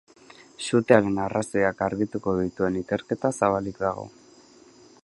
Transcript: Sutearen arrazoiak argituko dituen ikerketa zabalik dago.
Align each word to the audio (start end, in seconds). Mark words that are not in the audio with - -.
Sutearen 0.67 1.19
arrazoiak 1.25 1.85
argituko 1.89 2.35
dituen 2.41 2.81
ikerketa 2.83 3.33
zabalik 3.43 3.79
dago. 3.87 4.09